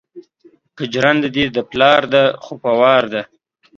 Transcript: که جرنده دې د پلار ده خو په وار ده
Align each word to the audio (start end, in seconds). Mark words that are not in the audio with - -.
که 0.75 0.83
جرنده 0.93 1.29
دې 1.35 1.45
د 1.51 1.57
پلار 1.69 2.01
ده 2.13 2.23
خو 2.43 2.53
په 2.63 2.71
وار 2.79 3.03
ده 3.13 3.21